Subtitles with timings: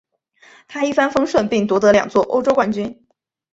[0.67, 3.05] 他一帆风顺并夺得两座欧洲冠军。